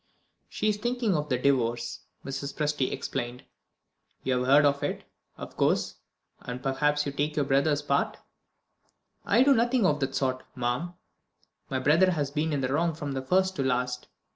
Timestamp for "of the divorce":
1.15-1.99